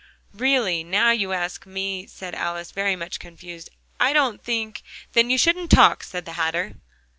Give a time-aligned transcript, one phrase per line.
[0.33, 3.69] "Really, now you ask me," said Alice, very much confused,
[3.99, 4.81] "I don't think"
[5.13, 6.73] "Then you shouldn't talk," said the Hatter.